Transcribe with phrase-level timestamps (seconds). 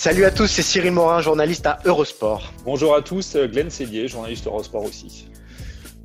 [0.00, 2.54] Salut à tous, c'est Cyril Morin, journaliste à Eurosport.
[2.64, 5.28] Bonjour à tous, Glenn Cellier, journaliste Eurosport aussi.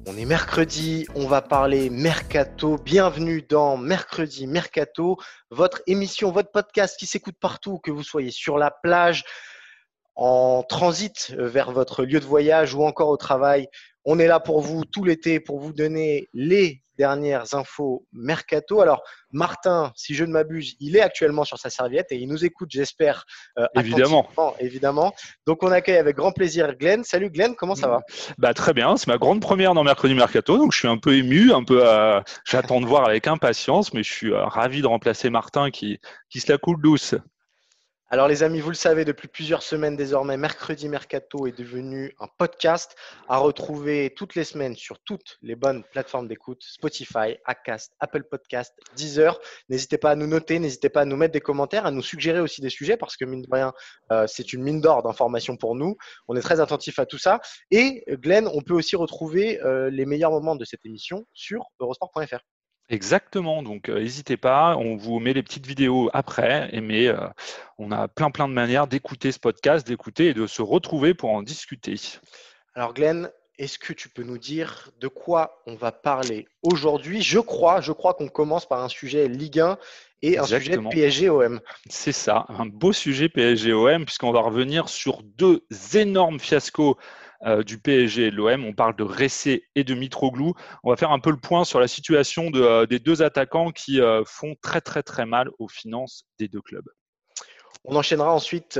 [0.05, 2.75] On est mercredi, on va parler mercato.
[2.75, 5.15] Bienvenue dans Mercredi Mercato,
[5.49, 9.23] votre émission, votre podcast qui s'écoute partout, que vous soyez sur la plage,
[10.15, 13.67] en transit vers votre lieu de voyage ou encore au travail.
[14.05, 18.81] On est là pour vous tout l'été pour vous donner les dernières infos mercato.
[18.81, 22.45] Alors, Martin, si je ne m'abuse, il est actuellement sur sa serviette et il nous
[22.45, 23.25] écoute, j'espère.
[23.59, 24.27] Euh, évidemment.
[24.59, 25.13] Évidemment.
[25.45, 27.03] Donc, on accueille avec grand plaisir Glenn.
[27.03, 28.01] Salut Glenn, comment ça va?
[28.37, 31.15] Bah, Très bien, c'est ma grande première dans Mercredi Mercato, donc je suis un peu
[31.15, 31.85] ému, un peu.
[31.85, 35.99] Euh, j'attends de voir avec impatience, mais je suis euh, ravi de remplacer Martin qui,
[36.29, 37.15] qui se la coule douce.
[38.11, 42.27] Alors les amis, vous le savez, depuis plusieurs semaines désormais, Mercredi Mercato est devenu un
[42.37, 42.95] podcast
[43.27, 48.73] à retrouver toutes les semaines sur toutes les bonnes plateformes d'écoute, Spotify, Acast, Apple Podcast,
[48.95, 49.39] Deezer.
[49.69, 52.39] N'hésitez pas à nous noter, n'hésitez pas à nous mettre des commentaires, à nous suggérer
[52.39, 53.73] aussi des sujets parce que mine de rien,
[54.11, 55.97] euh, c'est une mine d'or d'informations pour nous.
[56.27, 57.41] On est très attentif à tout ça.
[57.71, 62.37] Et Glenn, on peut aussi retrouver euh, les meilleurs moments de cette émission sur eurosport.fr.
[62.89, 67.27] Exactement, donc euh, n'hésitez pas, on vous met les petites vidéos après, mais euh,
[67.79, 71.31] on a plein plein de manières d'écouter ce podcast, d'écouter et de se retrouver pour
[71.31, 71.95] en discuter.
[72.75, 77.23] Alors Glenn, est-ce que tu peux nous dire de quoi on va parler aujourd'hui?
[77.23, 79.77] Je crois, je crois qu'on commence par un sujet Ligue 1
[80.21, 81.61] et un sujet PSG-OM.
[81.89, 86.97] C'est ça, un beau sujet PSG-OM puisqu'on va revenir sur deux énormes fiascos
[87.45, 88.65] euh, du PSG et de l'OM.
[88.65, 90.53] On parle de Ressé et de Mitroglou.
[90.83, 94.01] On va faire un peu le point sur la situation euh, des deux attaquants qui
[94.01, 96.87] euh, font très très très mal aux finances des deux clubs.
[97.83, 98.79] On enchaînera ensuite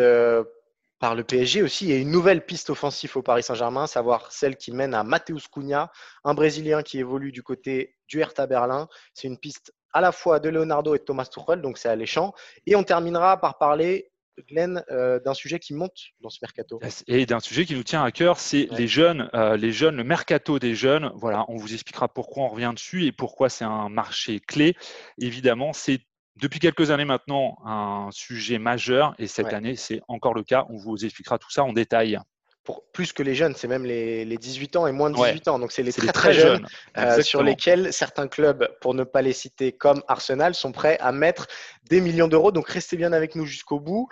[1.00, 1.92] par le PSG aussi.
[1.92, 5.92] A une nouvelle piste offensive au Paris Saint-Germain, savoir celle qui mène à Mateus Cunha,
[6.24, 8.88] un Brésilien qui évolue du côté du Hertha Berlin.
[9.14, 12.34] C'est une piste à la fois de Leonardo et de Thomas Tuchel, donc c'est alléchant.
[12.66, 14.12] Et on terminera par parler
[14.50, 16.80] Glenn, euh, d'un sujet qui monte dans ce mercato.
[17.08, 20.04] Et d'un sujet qui nous tient à cœur, c'est les jeunes, euh, les jeunes, le
[20.04, 21.12] mercato des jeunes.
[21.16, 24.76] Voilà, on vous expliquera pourquoi on revient dessus et pourquoi c'est un marché clé.
[25.18, 26.02] Évidemment, c'est
[26.38, 30.66] depuis quelques années maintenant un sujet majeur et cette année, c'est encore le cas.
[30.70, 32.20] On vous expliquera tout ça en détail
[32.66, 35.60] pour plus que les jeunes, c'est même les, 18 ans et moins de 18 ans.
[35.60, 36.66] Donc, c'est les très, très, jeunes,
[36.98, 41.12] euh, sur lesquels certains clubs, pour ne pas les citer comme Arsenal, sont prêts à
[41.12, 41.48] mettre
[41.90, 42.52] des millions d'euros.
[42.52, 44.10] Donc, restez bien avec nous jusqu'au bout.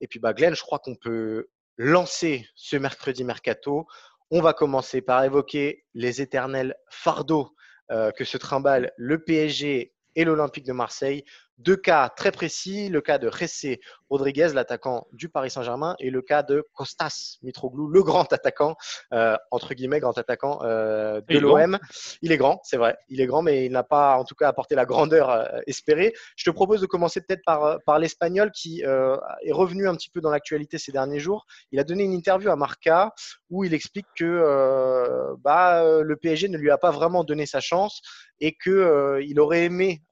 [0.00, 1.48] Et puis, bah, Glenn, je crois qu'on peut
[1.78, 3.86] lancer ce mercredi mercato.
[4.30, 7.54] On va commencer par évoquer les éternels fardeaux
[7.90, 11.24] euh, que se trimballent le PSG et l'Olympique de Marseille.
[11.58, 13.78] Deux cas très précis, le cas de Jesse
[14.10, 18.76] Rodriguez, l'attaquant du Paris Saint-Germain, et le cas de Kostas Mitroglou, le grand attaquant,
[19.12, 21.78] euh, entre guillemets, grand attaquant euh, de l'OM.
[22.22, 24.48] Il est grand, c'est vrai, il est grand, mais il n'a pas en tout cas
[24.48, 26.12] apporté la grandeur euh, espérée.
[26.36, 30.20] Je te propose de commencer peut-être par, par l'Espagnol qui est revenu un petit peu
[30.20, 31.46] dans l'actualité ces derniers jours.
[31.70, 33.12] Il a donné une interview à Marca
[33.50, 38.00] où il explique que bah, le PSG ne lui a pas vraiment donné sa chance
[38.44, 40.02] et qu'il aurait aimé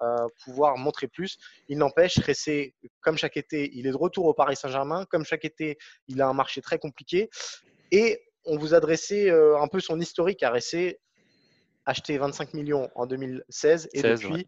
[0.43, 1.37] pouvoir montrer plus.
[1.69, 5.05] Il n'empêche, Ressé, comme chaque été, il est de retour au Paris Saint-Germain.
[5.11, 5.77] Comme chaque été,
[6.09, 7.29] il a un marché très compliqué.
[7.91, 10.99] Et on vous adressait euh, un peu son historique à Ressé
[11.85, 14.47] acheté 25 millions en 2016 et depuis,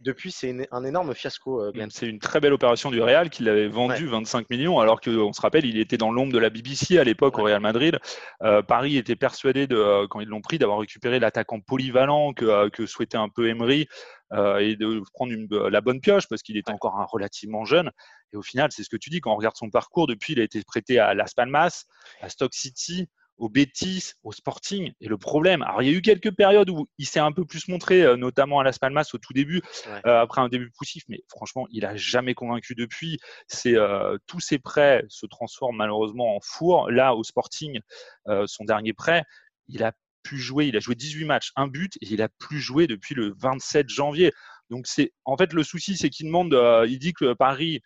[0.00, 1.62] depuis c'est un énorme fiasco.
[1.62, 5.32] Euh, c'est une très belle opération du Real qu'il avait vendu 25 millions alors qu'on
[5.32, 7.98] se rappelle, il était dans l'ombre de la BBC à l'époque au Real Madrid.
[8.42, 12.68] Euh, Paris était persuadé, de, euh, quand ils l'ont pris, d'avoir récupéré l'attaquant polyvalent que,
[12.68, 13.86] que, souhaitait un peu Emery
[14.58, 17.92] et de prendre une, la bonne pioche parce qu'il était encore un relativement jeune.
[18.32, 20.40] Et au final, c'est ce que tu dis, quand on regarde son parcours, depuis, il
[20.40, 21.84] a été prêté à Las Palmas,
[22.20, 23.08] à Stock City,
[23.38, 24.92] au Betis, au Sporting.
[25.00, 27.44] Et le problème, alors il y a eu quelques périodes où il s'est un peu
[27.44, 29.60] plus montré, euh, notamment à Las Palmas au tout début,
[30.06, 33.18] euh, après un début poussif, mais franchement, il a jamais convaincu depuis.
[33.48, 36.90] C'est euh, tous ses prêts se transforment malheureusement en four.
[36.90, 37.80] Là, au Sporting,
[38.46, 39.24] son dernier prêt,
[39.68, 39.92] il a
[40.22, 43.14] pu jouer, il a joué 18 matchs, un but, et il a plus joué depuis
[43.14, 44.32] le 27 janvier.
[44.70, 46.56] Donc c'est en fait le souci, c'est qu'il demande,
[46.88, 47.82] il dit que Paris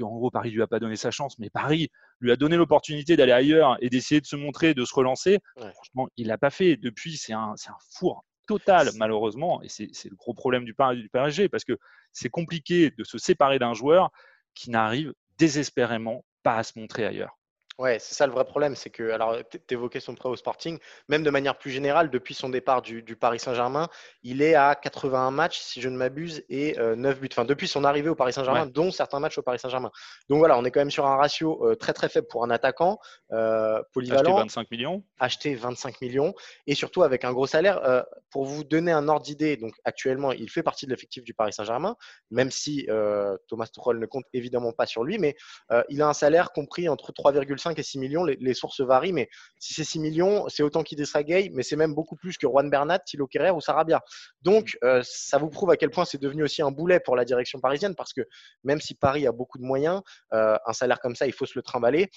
[0.00, 1.90] en gros, Paris lui a pas donné sa chance, mais Paris
[2.20, 5.40] lui a donné l'opportunité d'aller ailleurs et d'essayer de se montrer, de se relancer.
[5.56, 6.76] Franchement, il l'a pas fait.
[6.76, 11.48] Depuis, c'est un, un four total, malheureusement, et c'est le gros problème du, du PSG,
[11.48, 11.78] parce que
[12.12, 14.10] c'est compliqué de se séparer d'un joueur
[14.54, 17.38] qui n'arrive désespérément pas à se montrer ailleurs.
[17.76, 20.78] Ouais, c'est ça le vrai problème, c'est que, alors, tu évoquais son prêt au Sporting,
[21.08, 23.88] même de manière plus générale, depuis son départ du, Paris Saint-Germain,
[24.22, 27.28] il est à 81 matchs, si je ne m'abuse, et 9 euh, buts.
[27.32, 29.90] Enfin, depuis son arrivée au Paris Saint-Germain, dont certains matchs au Paris Saint-Germain.
[30.28, 32.50] Donc voilà, on est quand même sur un ratio euh, très très faible pour un
[32.50, 33.00] attaquant
[33.32, 34.36] euh, polyvalent.
[34.36, 35.04] Acheté 25 millions.
[35.18, 36.34] Acheté 25 millions,
[36.68, 38.04] et surtout avec un gros salaire.
[38.30, 41.52] pour vous donner un ordre d'idée, donc actuellement, il fait partie de l'effectif du Paris
[41.52, 41.96] Saint-Germain,
[42.30, 42.86] même si
[43.48, 45.34] Thomas Tuchel ne compte évidemment pas sur lui, mais
[45.88, 48.24] il a un salaire compris entre 3,5 et 6 millions.
[48.24, 49.28] Les, sources varient, mais
[49.58, 52.70] si c'est 6 millions, c'est autant qu'Idrissa Gay, mais c'est même beaucoup plus que Juan
[52.70, 54.00] Bernat, Thilo Kerrer ou Sarabia.
[54.42, 57.24] Donc, euh, ça vous prouve à quel point c'est devenu aussi un boulet pour la
[57.24, 58.22] direction parisienne, parce que
[58.62, 60.02] même si Paris a beaucoup de moyens,
[60.32, 62.10] euh, un salaire comme ça, il faut se le trimballer.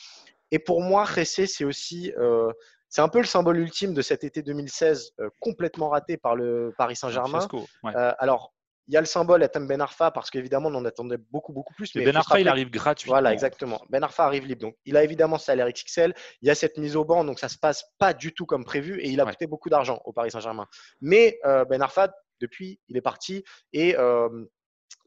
[0.51, 2.13] Et pour moi, Ressé, c'est aussi.
[2.17, 2.51] Euh,
[2.89, 5.11] c'est un peu le symbole ultime de cet été 2016
[5.41, 7.45] complètement raté par le Paris Saint-Germain.
[7.83, 8.53] alors,
[8.87, 11.73] il y a le symbole à Ben Arfa parce qu'évidemment, on en attendait beaucoup, beaucoup
[11.73, 11.93] plus.
[11.95, 13.15] Mais, Ben Arfa, il arrive gratuitement.
[13.15, 13.81] Voilà, exactement.
[13.89, 14.61] Ben Arfa arrive libre.
[14.61, 16.13] Donc, il a évidemment salaire XXL.
[16.41, 18.63] Il y a cette mise au banc, donc ça se passe pas du tout comme
[18.63, 20.67] prévu et il a coûté beaucoup d'argent au Paris Saint-Germain.
[21.01, 23.43] Mais euh, Ben Arfa, depuis, il est parti
[23.73, 24.29] et euh,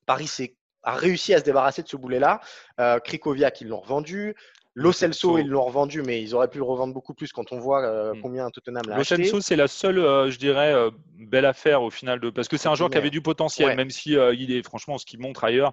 [0.07, 0.29] Paris
[0.83, 2.41] a réussi à se débarrasser de ce boulet-là.
[2.81, 4.35] Euh, Krikoviak, ils l'ont revendu.
[4.81, 7.59] Lo Celso, ils l'ont revendu, mais ils auraient pu le revendre beaucoup plus quand on
[7.59, 8.21] voit euh, hmm.
[8.23, 9.17] combien Tottenham l'a acheté.
[9.17, 12.31] Lo Celso, c'est la seule, euh, je dirais, euh, belle affaire au final, de...
[12.31, 15.05] parce que c'est un joueur qui avait du potentiel, même si il est franchement ce
[15.05, 15.73] qu'il montre ailleurs.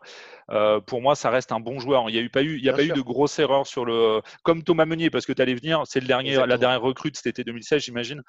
[0.85, 2.09] pour moi, ça reste un bon joueur.
[2.09, 3.85] Il n'y a, eu, pas eu, il y a pas eu de grosses erreurs sur
[3.85, 4.21] le.
[4.43, 7.15] Comme Thomas Meunier, parce que tu allais venir, c'est le dernier, la dernière recrue de
[7.15, 8.23] cet été 2016, j'imagine.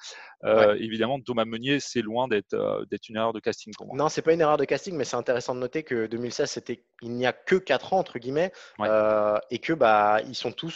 [0.78, 2.56] Évidemment, Thomas Meunier, c'est loin d'être
[2.88, 3.96] d'être une erreur de casting pour moi.
[3.96, 6.84] Non, c'est pas une erreur de casting, mais c'est intéressant de noter que 2016, c'était
[7.02, 8.52] il n'y a que 4 ans, entre guillemets,
[9.50, 10.67] et que bah, ils sont tous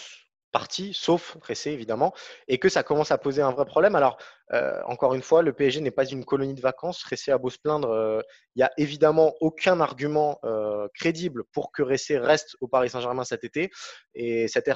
[0.52, 2.12] partis, sauf Ressé évidemment,
[2.46, 3.96] et que ça commence à poser un vrai problème.
[3.96, 4.18] Alors,
[4.52, 7.02] euh, encore une fois, le PSG n'est pas une colonie de vacances.
[7.02, 8.20] Ressé a beau se plaindre, euh,
[8.54, 13.24] il n'y a évidemment aucun argument euh, crédible pour que Ressé reste au Paris Saint-Germain
[13.24, 13.70] cet été.
[14.14, 14.70] Et cette,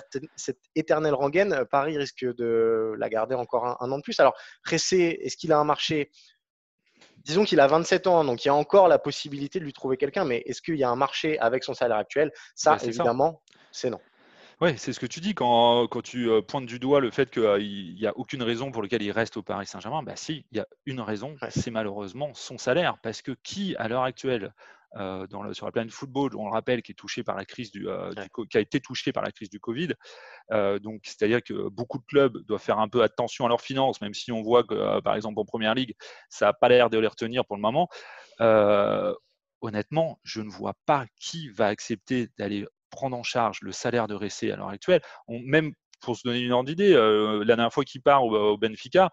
[0.75, 4.19] éternelle rengaine, Paris risque de la garder encore un, an de plus.
[4.19, 4.35] Alors,
[4.69, 6.11] Ressé, est-ce qu'il a un marché?
[7.19, 9.97] Disons qu'il a 27 ans, donc il y a encore la possibilité de lui trouver
[9.97, 12.33] quelqu'un, mais est-ce qu'il y a un marché avec son salaire actuel?
[12.55, 13.43] Ça, évidemment,
[13.73, 14.01] c'est non.
[14.63, 17.31] Oui, c'est ce que tu dis quand, quand tu euh, pointes du doigt le fait
[17.31, 20.03] qu'il n'y a aucune raison pour laquelle il reste au Paris Saint-Germain.
[20.03, 22.97] Bah si, il y a une raison, c'est malheureusement son salaire.
[23.03, 24.55] Parce que qui, à l'heure actuelle,
[24.97, 27.45] euh, dans le, sur la planète football, on le rappelle, qui est touché par la
[27.45, 28.11] crise du, euh,
[28.49, 29.89] qui a été touché par la crise du Covid.
[30.81, 34.15] donc, c'est-à-dire que beaucoup de clubs doivent faire un peu attention à leurs finances, même
[34.15, 35.95] si on voit que, par exemple, en première ligue,
[36.31, 37.89] ça n'a pas l'air de les retenir pour le moment.
[39.61, 44.15] honnêtement, je ne vois pas qui va accepter d'aller prendre en charge le salaire de
[44.15, 47.85] Ressé à l'heure actuelle, même pour se donner une ordre d'idée, euh, la dernière fois
[47.85, 49.11] qu'il part au, Benfica,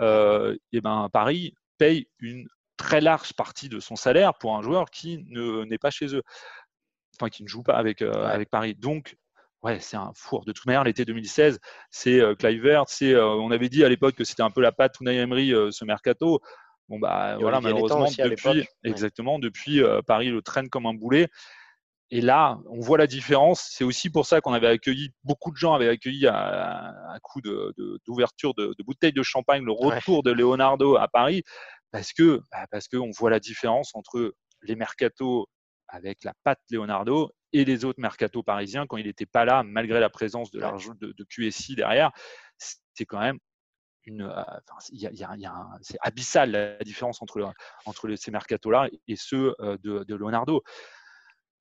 [0.00, 2.46] euh, et ben, Paris paye une
[2.76, 6.22] très large partie de son salaire pour un joueur qui n'est pas chez eux,
[7.18, 8.74] enfin qui ne joue pas avec, euh, avec Paris.
[8.74, 9.16] Donc,
[9.62, 10.44] ouais, c'est un four.
[10.44, 11.58] De toute manière, l'été 2016,
[11.90, 15.16] c'est Clivert, c'est, on avait dit à l'époque que c'était un peu la patte Unai
[15.16, 16.40] Emery ce mercato.
[16.88, 21.28] Bon bah voilà, malheureusement depuis, exactement, depuis Paris le traîne comme un boulet.
[22.10, 23.68] Et là, on voit la différence.
[23.72, 28.54] C'est aussi pour ça qu'on avait accueilli, beaucoup de gens avaient accueilli un coup d'ouverture
[28.54, 31.42] de, de, bouteilles de champagne le retour de Leonardo à Paris,
[31.90, 35.46] parce que bah, parce qu'on voit la différence entre les mercatos
[35.88, 40.00] avec la patte Leonardo et les autres mercatos parisiens quand il n'était pas là, malgré
[40.00, 42.10] la présence de l'argent de, de, QSI derrière.
[42.58, 43.38] C'est quand même
[44.04, 44.32] une,
[45.80, 47.52] c'est abyssal la différence entre,
[47.84, 50.62] entre ces mercatos-là et ceux euh, de, de Leonardo.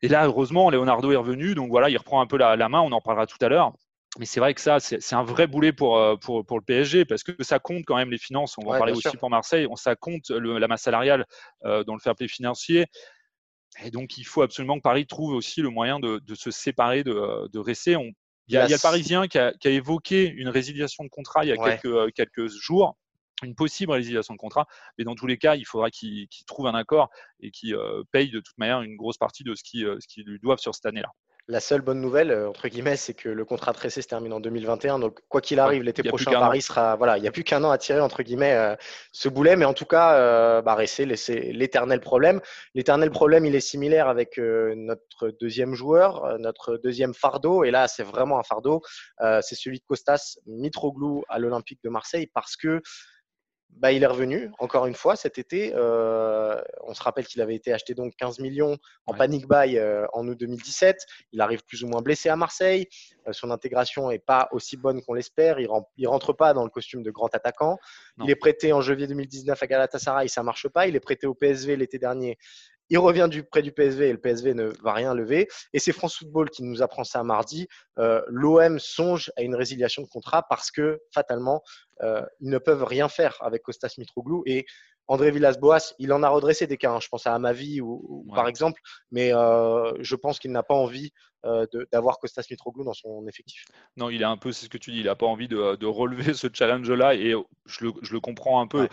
[0.01, 2.91] Et là, heureusement, Leonardo est revenu, donc voilà, il reprend un peu la, main, on
[2.91, 3.73] en parlera tout à l'heure.
[4.17, 7.03] Mais c'est vrai que ça, c'est un vrai boulet pour, euh, pour, pour, le PSG
[7.03, 8.57] parce que ça compte quand même les finances.
[8.57, 9.67] On va en parler aussi pour Marseille.
[9.69, 11.25] On, ça compte la masse salariale
[11.65, 12.85] euh, dans le fair play financier.
[13.83, 17.03] Et donc, il faut absolument que Paris trouve aussi le moyen de, de se séparer
[17.03, 17.97] de, de Ressé.
[17.97, 18.09] On,
[18.47, 21.03] il, y a, il y, a, le Parisien qui a, qui a, évoqué une résiliation
[21.03, 22.95] de contrat il y a quelques, euh, quelques jours
[23.43, 24.67] une possible résiliation de contrat.
[24.97, 28.31] Mais dans tous les cas, il faudra qu'il trouve un accord et qu'il euh, paye
[28.31, 31.11] de toute manière une grosse partie de ce qu'ils euh, lui doivent sur cette année-là.
[31.47, 34.39] La seule bonne nouvelle, euh, entre guillemets, c'est que le contrat tressé se termine en
[34.39, 34.97] 2021.
[34.97, 36.95] Donc, quoi qu'il arrive, l'été prochain, Paris sera.
[36.95, 38.75] Voilà, il n'y a plus qu'un an à tirer, entre guillemets,
[39.11, 39.55] ce boulet.
[39.55, 42.41] Mais en tout cas, bah, c'est l'éternel problème.
[42.73, 47.63] L'éternel problème, il est similaire avec notre deuxième joueur, notre deuxième fardeau.
[47.63, 48.81] Et là, c'est vraiment un fardeau.
[49.19, 52.81] c'est celui de Costas Mitroglou à l'Olympique de Marseille parce que
[53.77, 55.74] bah, il est revenu encore une fois cet été.
[55.75, 60.05] Euh, on se rappelle qu'il avait été acheté donc 15 millions en panic buy euh,
[60.13, 61.05] en août 2017.
[61.34, 62.88] Il arrive plus ou moins blessé à Marseille.
[63.27, 65.60] Euh, son intégration n'est pas aussi bonne qu'on l'espère.
[65.60, 65.67] Il
[65.98, 67.77] ne rentre pas dans le costume de grand attaquant.
[68.24, 70.88] Il est prêté en janvier 2019 à Galatasaray, ça marche pas.
[70.88, 72.38] Il est prêté au PSV l'été dernier.
[72.89, 75.47] Il revient du, près du PSV et le PSV ne va rien lever.
[75.73, 77.67] Et c'est France Football qui nous apprend ça mardi.
[77.97, 81.63] L'OM songe à une résiliation de contrat parce que fatalement,
[82.03, 84.43] euh, ils ne peuvent rien faire avec Costas Mitroglou.
[84.45, 84.65] Et
[85.07, 86.91] André Villas-Boas, il en a redressé des cas.
[86.91, 86.99] Hein.
[86.99, 91.11] Je pense à Amavi ou, par exemple, mais euh, je pense qu'il n'a pas envie
[91.45, 93.65] euh, d'avoir Costas Mitroglou dans son effectif.
[93.97, 95.85] Non, il a un peu, c'est ce que tu dis, il n'a pas envie de,
[95.85, 97.33] relever ce challenge-là et
[97.65, 98.87] je le, comprends un peu.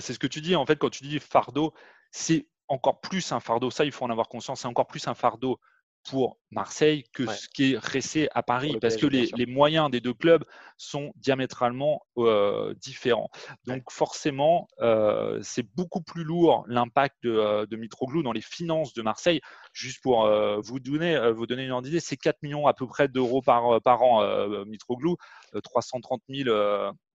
[0.00, 1.72] c'est ce que tu dis en fait quand tu dis fardeau,
[2.10, 3.70] c'est encore plus un fardeau.
[3.70, 4.60] Ça, il faut en avoir conscience.
[4.60, 5.60] C'est encore plus un fardeau
[6.08, 10.14] pour Marseille que ce qui est resté à Paris, parce que les, moyens des deux
[10.14, 10.44] clubs
[10.76, 13.30] sont diamétralement euh, différents.
[13.66, 18.94] Donc forcément, euh, c'est beaucoup plus lourd l'impact de, euh, de, Mitroglou dans les finances
[18.94, 19.40] de Marseille.
[19.72, 20.28] Juste pour
[20.60, 23.80] vous, donner, vous donner une ordre d'idée, c'est 4 millions à peu près d'euros par,
[23.82, 25.16] par an, Mitroglou,
[25.62, 26.48] 330 000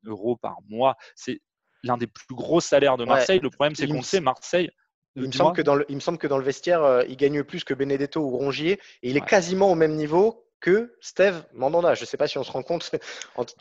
[0.05, 0.95] euros par mois.
[1.15, 1.41] C'est
[1.83, 3.39] l'un des plus gros salaires de Marseille.
[3.41, 4.71] Le problème, c'est qu'on sait, Marseille
[5.17, 7.17] il me, semble que dans le, il me semble que dans le vestiaire, euh, il
[7.17, 11.43] gagne plus que Benedetto ou Rongier et il est quasiment au même niveau que Steve
[11.53, 11.93] Mandanda.
[11.93, 12.89] Je ne sais pas si on se rend compte,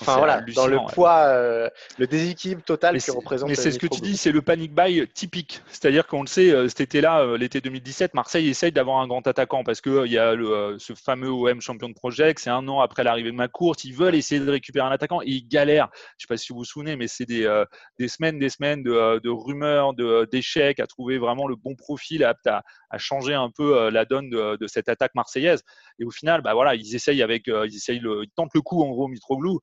[0.00, 3.48] enfin voilà, dans le poids, euh, le déséquilibre total qui représente.
[3.48, 5.62] Mais c'est ce que tu dis, c'est le panic buy typique.
[5.68, 9.26] C'est-à-dire qu'on le sait, euh, cet été-là, euh, l'été 2017, Marseille essaye d'avoir un grand
[9.26, 12.40] attaquant parce qu'il y a le, ce fameux OM champion de Project.
[12.40, 13.84] C'est un an après l'arrivée de course.
[13.84, 15.90] Ils veulent essayer de récupérer un attaquant et ils galèrent.
[15.92, 17.64] Je ne sais pas si vous vous souvenez, mais c'est des,
[17.98, 19.92] des semaines, des semaines de, de rumeurs,
[20.26, 24.30] d'échecs à trouver vraiment le bon profil apte à, à changer un peu la donne
[24.30, 25.62] de, de, cette attaque marseillaise.
[25.98, 28.62] Et au final, bah voilà, ils essayent avec, euh, ils essayent le, ils tentent le
[28.62, 29.60] coup en gros Mitroglou.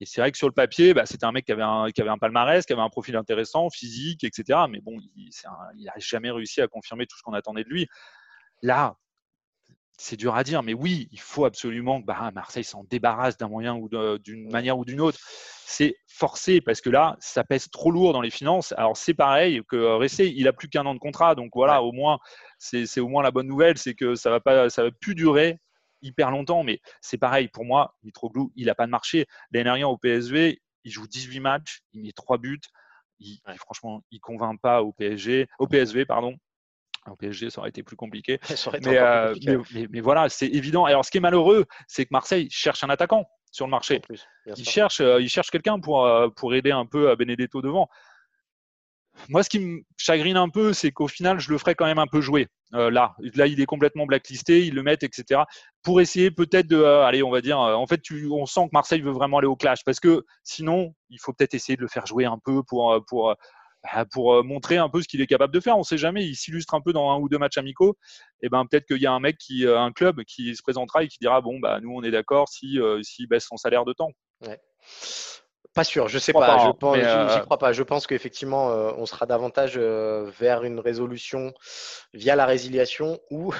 [0.00, 2.00] Et c'est vrai que sur le papier, bah, c'était un mec qui avait un, qui
[2.00, 4.60] avait un palmarès, qui avait un profil intéressant, physique, etc.
[4.68, 5.30] Mais bon, il
[5.84, 7.86] n'a jamais réussi à confirmer tout ce qu'on attendait de lui.
[8.62, 8.96] Là,
[9.96, 13.48] c'est dur à dire, mais oui, il faut absolument que bah, Marseille s'en débarrasse d'un
[13.48, 15.18] moyen ou d'une manière ou d'une autre.
[15.66, 18.72] C'est forcé parce que là, ça pèse trop lourd dans les finances.
[18.76, 21.92] Alors c'est pareil que Ressé, il a plus qu'un an de contrat, donc voilà, au
[21.92, 22.18] moins,
[22.58, 25.58] c'est au moins la bonne nouvelle, c'est que ça va pas, ça va plus durer
[26.02, 27.96] hyper longtemps, mais c'est pareil pour moi.
[28.02, 29.26] Mitroglou, il n'a pas de marché.
[29.52, 32.60] L'année dernière au PSV, il joue 18 matchs, il met 3 buts.
[33.20, 36.36] Il, Franchement, il ne convainc pas au PSG, au PSV, pardon.
[37.10, 38.38] Au PSG, ça aurait été plus compliqué.
[38.86, 39.34] Euh,
[39.90, 40.84] mais, voilà, c'est évident.
[40.84, 44.00] Alors, ce qui est malheureux, c'est que Marseille cherche un attaquant sur le marché.
[44.46, 47.88] il, cherche, euh, il cherche quelqu'un pour, euh, pour aider un peu à Benedetto devant
[49.28, 51.98] moi, ce qui me chagrine un peu, c'est qu'au final, je le ferai quand même
[51.98, 52.48] un peu jouer.
[52.74, 55.42] Euh, là, là, il est complètement blacklisté, ils le mettent, etc.
[55.82, 58.70] Pour essayer peut-être de, euh, allez, on va dire, euh, en fait, on sent que
[58.72, 61.88] Marseille veut vraiment aller au clash, parce que sinon, il faut peut-être essayer de le
[61.88, 63.34] faire jouer un peu pour, pour,
[64.12, 65.76] pour montrer un peu ce qu'il est capable de faire.
[65.76, 67.96] On ne sait jamais, il s'illustre un peu dans un ou deux matchs amicaux.
[68.42, 71.08] Et ben peut-être qu'il y a un mec qui, un club qui se présentera et
[71.08, 74.10] qui dira, bon, bah nous, on est d'accord si, s'il baisse son salaire de temps.
[74.46, 74.60] Ouais.
[75.74, 76.66] Pas sûr, je sais pas.
[76.66, 77.72] je pense, euh, crois pas.
[77.72, 81.52] Je pense qu'effectivement, euh, on sera davantage euh, vers une résolution
[82.12, 83.52] via la résiliation ou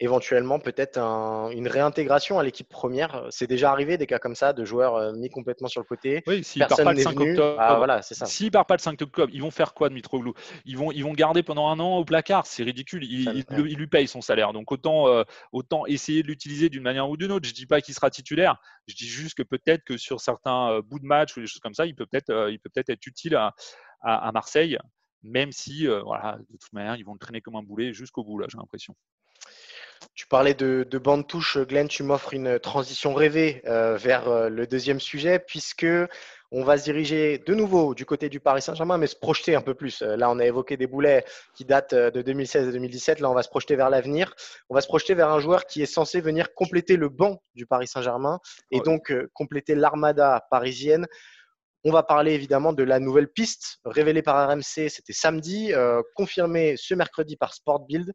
[0.00, 3.26] éventuellement peut-être une réintégration à l'équipe première.
[3.30, 6.22] C'est déjà arrivé des cas comme ça de joueurs euh, mis complètement sur le côté.
[6.26, 8.24] Oui, s'il part pas le 5 octobre, ah, voilà, c'est ça.
[8.24, 10.32] S'il part pas le 5 octobre, ils vont faire quoi de Mitroglou
[10.64, 13.04] Ils vont ils vont garder pendant un an au placard, c'est ridicule.
[13.04, 17.16] Il, lui paye son salaire, donc autant euh, autant essayer de l'utiliser d'une manière ou
[17.16, 17.46] d'une autre.
[17.46, 20.82] Je dis pas qu'il sera titulaire, je dis juste que peut-être que sur certains euh,
[20.82, 23.06] bouts de match ou des choses comme ça, il peut peut-être il peut peut-être être
[23.06, 23.54] utile à,
[24.00, 24.78] à, Marseille,
[25.22, 28.38] même si voilà de toute manière ils vont le traîner comme un boulet jusqu'au bout
[28.38, 28.94] là, j'ai l'impression.
[30.14, 34.48] Tu parlais de, de bande touche, Glenn, tu m'offres une transition rêvée euh, vers euh,
[34.48, 35.86] le deuxième sujet, puisque
[36.50, 39.60] on va se diriger de nouveau du côté du Paris Saint-Germain, mais se projeter un
[39.60, 40.02] peu plus.
[40.02, 41.24] Euh, là, on a évoqué des boulets
[41.54, 43.20] qui datent de 2016 et 2017.
[43.20, 44.34] Là, on va se projeter vers l'avenir.
[44.68, 47.66] On va se projeter vers un joueur qui est censé venir compléter le banc du
[47.66, 48.40] Paris Saint-Germain
[48.72, 51.06] et donc compléter l'armada parisienne.
[51.84, 55.72] On va parler évidemment de la nouvelle piste révélée par RMC, c'était samedi,
[56.14, 58.12] confirmée ce mercredi par Sport Build.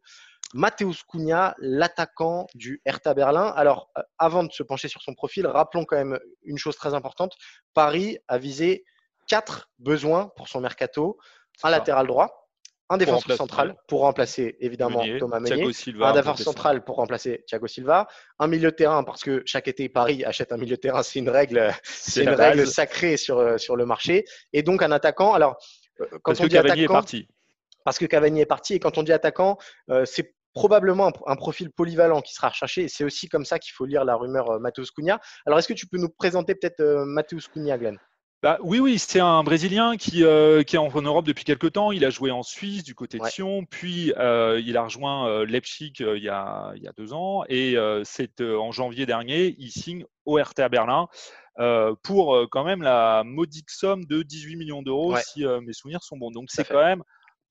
[0.56, 3.52] Mateusz Cunha, l'attaquant du Hertha Berlin.
[3.56, 6.94] Alors, euh, avant de se pencher sur son profil, rappelons quand même une chose très
[6.94, 7.34] importante.
[7.74, 8.84] Paris a visé
[9.28, 11.18] quatre besoins pour son mercato.
[11.62, 12.48] Un latéral droit,
[12.88, 18.06] un défenseur central pour remplacer évidemment Thomas Meunier, un défenseur central pour remplacer Thiago Silva,
[18.38, 21.18] un milieu de terrain parce que chaque été Paris achète un milieu de terrain, c'est
[21.18, 25.34] une règle, c'est une règle sacrée sur, euh, sur le marché, et donc un attaquant.
[25.34, 25.56] Alors
[26.00, 27.28] euh, quand parce on dit attaquant, est parti.
[27.84, 29.58] Parce que Cavani est parti et quand on dit attaquant,
[30.04, 32.84] c'est probablement un, profil polyvalent qui sera recherché.
[32.84, 35.20] Et c'est aussi comme ça qu'il faut lire la rumeur euh, Mateus Cunha.
[35.44, 37.98] Alors, est-ce que tu peux nous présenter peut-être euh, Mateus Cunha, Glenn?
[38.42, 41.90] Bah, oui, oui, c'est un Brésilien qui, euh, qui est en, Europe depuis quelques temps.
[41.90, 45.46] Il a joué en Suisse du côté de Sion, puis euh, il a rejoint euh,
[45.46, 47.44] Leipzig il, y a, il y a deux ans.
[47.48, 51.08] Et c'est en janvier dernier, il signe au RTA Berlin
[52.02, 56.30] pour quand même la modique somme de 18 millions d'euros, si mes souvenirs sont bons.
[56.30, 57.02] Donc c'est quand même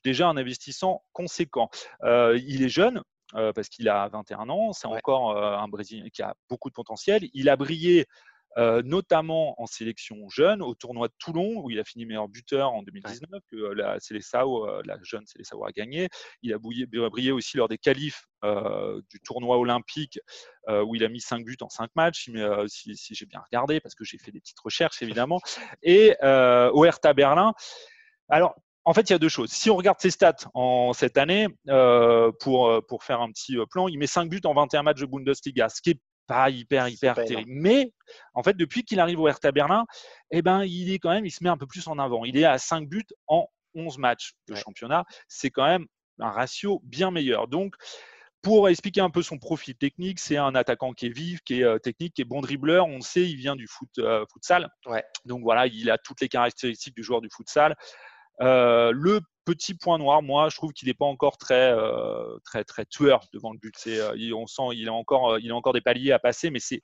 [0.05, 1.69] déjà un investissement conséquent.
[2.03, 3.01] il est jeune,
[3.33, 4.71] parce qu'il a 21 ans.
[4.71, 7.27] C'est encore un Brésilien qui a beaucoup de potentiel.
[7.33, 8.05] Il a brillé
[8.57, 12.71] euh, notamment en sélection jeune, au tournoi de Toulon, où il a fini meilleur buteur
[12.71, 16.07] en 2019, que euh, la Célessao, euh, la jeune Célessao a gagné.
[16.41, 18.27] Il a brillé, aussi lors des qualifs
[19.09, 20.19] du tournoi olympique,
[20.67, 23.95] où il a mis 5 buts en 5 matchs, mais, si, j'ai bien regardé, parce
[23.95, 25.39] que j'ai fait des petites recherches, évidemment.
[25.81, 27.53] Et au Hertha Berlin,
[28.29, 28.55] alors,
[28.86, 29.51] en fait, il y a deux choses.
[29.51, 31.48] Si on regarde ses stats en cette année,
[32.39, 35.70] pour, pour faire un petit plan, il met 5 buts en 21 matchs de Bundesliga,
[35.70, 37.51] ce qui est pas hyper, hyper terrible.
[37.51, 37.92] Mais
[38.34, 39.86] en fait, depuis qu'il arrive au Hertha Berlin,
[40.32, 42.25] eh ben, il est quand même, il se met un peu plus en avant.
[42.25, 45.06] Il est à 5 buts en 11 matchs de championnat.
[45.27, 45.86] C'est quand même
[46.20, 47.48] un ratio bien meilleur.
[47.48, 47.75] Donc,
[48.42, 51.63] pour expliquer un peu son profil technique, c'est un attaquant qui est vif, qui est
[51.63, 52.86] euh, technique, qui est bon dribbleur.
[52.86, 54.70] On le sait, il vient du foot, euh, futsal.
[55.25, 57.75] Donc voilà, il a toutes les caractéristiques du joueur du futsal.
[58.42, 62.63] Euh, le petit point noir, moi, je trouve qu'il n'est pas encore très, euh, très,
[62.63, 63.75] très tueur devant le but.
[63.77, 66.60] C'est, euh, on sent, il a encore, il a encore des paliers à passer, mais
[66.60, 66.82] c'est,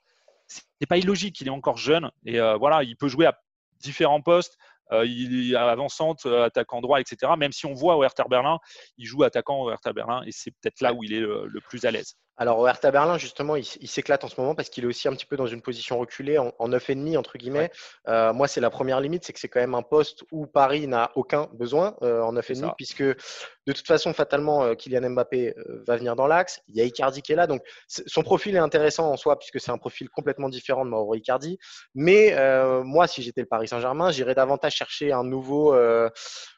[0.48, 1.42] c'est pas illogique.
[1.42, 3.40] Il est encore jeune et voilà, il peut jouer à
[3.80, 4.58] différents postes.
[4.92, 7.32] il est avançante, attaquant droit, etc.
[7.38, 8.60] Même si on voit au Hertha Berlin,
[8.98, 11.86] il joue attaquant au Hertha Berlin et c'est peut-être là où il est le plus
[11.86, 12.18] à l'aise.
[12.38, 15.14] Alors, au Hertha Berlin, justement, il, s'éclate en ce moment parce qu'il est aussi un
[15.14, 17.72] petit peu dans une position reculée, en, en 9,5, entre guillemets.
[18.08, 20.88] Euh, moi, c'est la première limite, c'est que c'est quand même un poste où Paris
[20.88, 25.54] n'a aucun besoin euh, en 9,5, puisque de toute façon, fatalement, euh, Kylian Mbappé
[25.86, 26.62] va venir dans l'axe.
[26.68, 27.48] Il y a Icardi qui est là.
[27.48, 31.14] Donc, son profil est intéressant en soi, puisque c'est un profil complètement différent de Mauro
[31.16, 31.60] Icardi.
[31.94, 32.36] Mais
[32.84, 35.76] moi, si j'étais le Paris Saint-Germain, j'irais davantage chercher un nouveau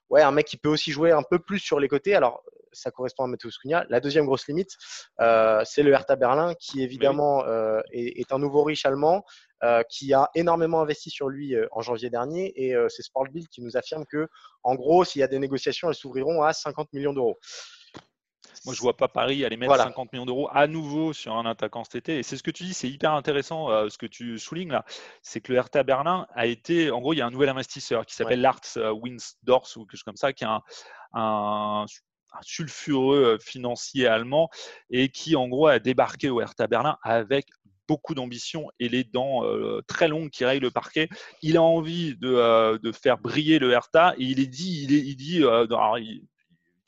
[0.10, 2.15] ouais, un mec qui peut aussi jouer un peu plus sur les côtés.
[2.15, 3.86] Alors, ça correspond à Mateusz Cunha.
[3.89, 4.72] La deuxième grosse limite,
[5.22, 9.24] euh, c'est le Hertha Berlin, qui évidemment euh, est, un nouveau riche allemand,
[9.63, 12.53] euh, qui a énormément investi sur lui en janvier dernier.
[12.56, 14.27] Et c'est Sportbill qui nous affirme que,
[14.63, 17.39] en gros, s'il y a des négociations, elles s'ouvriront à 50 millions d'euros.
[18.65, 21.83] Moi, je vois pas Paris aller mettre 50 millions d'euros à nouveau sur un attaquant
[21.83, 22.20] cet été.
[22.20, 24.86] Et c'est ce que tu dis, c'est hyper intéressant ce que tu soulignes là.
[25.22, 28.05] C'est que le Hertha Berlin a été, en gros, il y a un nouvel investisseur
[28.05, 30.62] qui s'appelle Lars Winsdorf ou quelque chose comme ça, qui est un
[31.14, 31.86] un
[32.41, 34.50] sulfureux euh, financier allemand
[34.89, 37.48] et qui en gros a débarqué au Hertha Berlin avec
[37.87, 41.09] beaucoup d'ambition et les dents euh, très longues qui règlent le parquet.
[41.41, 44.93] Il a envie de, euh, de, faire briller le Hertha et il est dit, il,
[44.93, 45.43] est, il dit,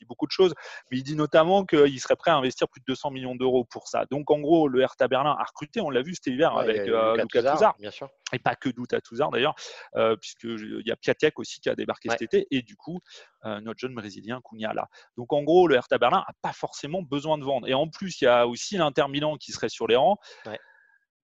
[0.05, 0.53] beaucoup de choses,
[0.89, 3.87] mais il dit notamment qu'il serait prêt à investir plus de 200 millions d'euros pour
[3.87, 4.05] ça.
[4.11, 7.15] Donc en gros, le Hertha Berlin a recruté, on l'a vu cet hiver avec euh,
[7.17, 8.09] Lucas bien sûr.
[8.33, 9.55] et pas que Douta Touzard d'ailleurs,
[9.95, 12.99] euh, puisqu'il y a Piatek aussi qui a débarqué cet été, et du coup,
[13.45, 14.73] euh, notre jeune Brésilien Cunha.
[15.17, 17.67] Donc en gros, le Hertha Berlin n'a pas forcément besoin de vendre.
[17.67, 20.17] Et en plus, il y a aussi l'Inter Milan qui serait sur les rangs.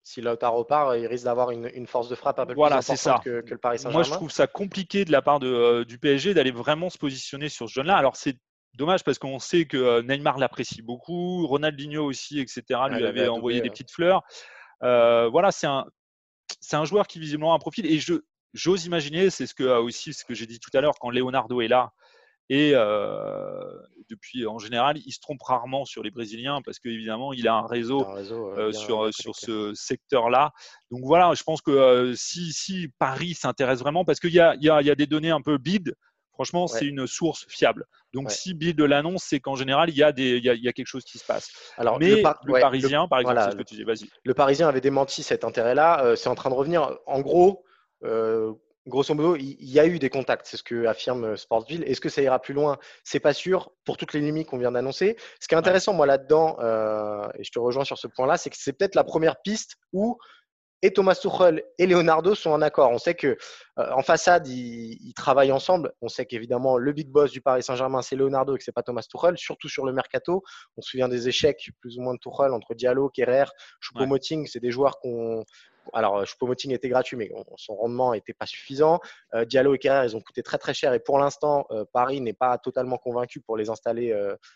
[0.03, 3.41] si Lautaro part, il risque d'avoir une, force de frappe un peu plus importante que,
[3.41, 3.97] que, le Paris Saint-Germain.
[3.97, 7.49] Moi, je trouve ça compliqué de la part de, du PSG d'aller vraiment se positionner
[7.49, 7.97] sur ce jeune-là.
[7.97, 8.37] Alors, c'est
[8.75, 12.63] Dommage parce qu'on sait que euh, Neymar l'apprécie beaucoup, Ronaldinho aussi, etc.
[12.89, 14.23] lui avait envoyé des petites fleurs.
[14.83, 15.85] Euh, voilà, c'est un,
[16.61, 17.85] c'est un joueur qui visiblement a un profil.
[17.85, 18.13] Et je,
[18.53, 21.09] j'ose imaginer, c'est ce que euh, aussi ce que j'ai dit tout à l'heure, quand
[21.09, 21.91] Leonardo est là.
[22.49, 22.71] Et
[24.09, 27.65] depuis, en général, il se trompe rarement sur les Brésiliens parce qu'évidemment, il a un
[27.65, 28.05] réseau,
[28.73, 30.51] sur, sur ce secteur-là.
[30.89, 34.69] Donc voilà, je pense que si, si Paris s'intéresse vraiment, parce qu'il y a, y,
[34.69, 35.95] a, y a des données un peu bid,
[36.33, 37.85] Franchement, c'est une source fiable.
[38.13, 40.73] Donc, si Bill de l'annonce, c'est qu'en général, il y, a des, il, y a,
[40.73, 41.51] quelque chose qui se passe.
[41.77, 43.83] Alors, Mais le, Parisien, par exemple, c'est ce que tu dis.
[43.83, 44.09] Vas-y.
[44.23, 46.03] Le Parisien avait démenti cet intérêt-là.
[46.03, 46.97] Euh, c'est en train de revenir.
[47.05, 47.63] En gros,
[48.03, 48.53] euh,
[48.87, 51.83] grosso modo, il y a eu des contacts, c'est ce que affirme euh, Sportsville.
[51.83, 52.77] Est-ce que ça ira plus loin?
[53.03, 55.17] C'est pas sûr pour toutes les limites qu'on vient d'annoncer.
[55.39, 56.57] Ce qui est intéressant, moi, là-dedans,
[57.37, 60.17] et je te rejoins sur ce point-là, c'est que c'est peut-être la première piste où
[60.81, 62.91] et Thomas Tuchel et Leonardo sont en accord.
[62.91, 63.37] On sait que
[63.77, 65.93] euh, en façade, ils, travaillent ensemble.
[66.01, 68.83] On sait qu'évidemment, le big boss du Paris Saint-Germain, c'est Leonardo et que c'est pas
[68.83, 70.43] Thomas Tuchel, surtout sur le mercato.
[70.77, 73.45] On se souvient des échecs plus ou moins de Tuchel entre Diallo, Kerrer,
[73.79, 74.47] Choupo-Moting.
[74.47, 75.45] C'est des joueurs qu'on
[75.93, 78.99] alors, euh, Choupo-Moting était gratuit, mais son rendement n'était pas suffisant.
[79.33, 82.21] Euh, Diallo et Kerrer, ils ont coûté très très cher et pour l'instant, euh, Paris
[82.21, 84.15] n'est pas totalement convaincu pour les installer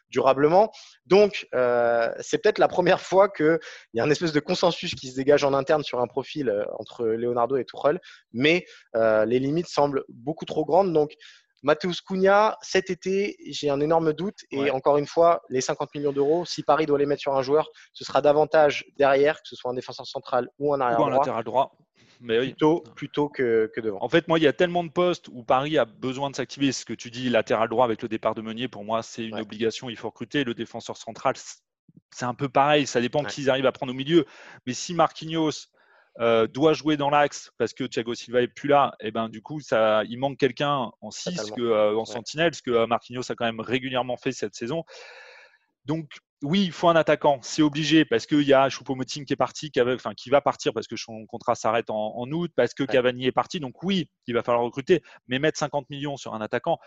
[0.09, 0.71] durablement.
[1.05, 3.59] Donc, c'est peut-être la première fois qu'il
[3.93, 7.05] y a un espèce de consensus qui se dégage en interne sur un profil entre
[7.05, 7.99] Leonardo et Tuchel,
[8.33, 10.93] mais les limites semblent beaucoup trop grandes.
[10.93, 11.13] Donc,
[11.65, 14.37] Matheus Cunha, cet été, j'ai un énorme doute.
[14.51, 17.41] Et encore une fois, les 50 millions d'euros, si Paris doit les mettre sur un
[17.41, 21.09] joueur, ce sera davantage derrière, que ce soit un défenseur central ou un arrière droit.
[21.09, 21.75] latéral droit.
[22.21, 23.97] Mais plutôt, plutôt que, que, devant.
[23.99, 26.71] En fait, moi, il y a tellement de postes où Paris a besoin de s'activer.
[26.71, 29.39] Ce que tu dis, latéral droit avec le départ de Meunier, pour moi, c'est une
[29.39, 29.89] obligation.
[29.89, 30.43] Il faut recruter.
[30.43, 31.33] Le défenseur central,
[32.11, 32.85] c'est un peu pareil.
[32.85, 34.25] Ça dépend qui arrivent à prendre au milieu.
[34.67, 35.67] Mais si Marquinhos
[36.21, 39.27] euh, doit jouer dans l'axe parce que Thiago Silva est plus là, et eh ben
[39.27, 42.87] du coup ça, il manque quelqu'un en 6 que euh, en sentinelle, ce que euh,
[42.87, 44.85] Marquinhos a quand même régulièrement fait cette saison.
[45.83, 46.09] Donc
[46.41, 49.71] oui, il faut un attaquant, c'est obligé parce qu'il y a Choupo-Moting qui est parti,
[49.71, 53.25] qui, enfin, qui va partir parce que son contrat s'arrête en, août, parce que Cavani
[53.25, 53.59] est parti.
[53.59, 56.79] Donc oui, il va falloir recruter, mais mettre 50 millions sur un attaquant,